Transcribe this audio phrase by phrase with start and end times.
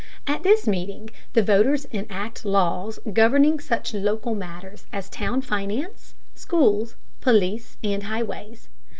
[0.25, 6.95] At this meeting the voters enact laws governing such local matters as town finance, schools,
[7.21, 8.67] police, and highways.